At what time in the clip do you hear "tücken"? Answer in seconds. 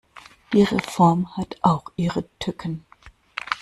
2.39-2.87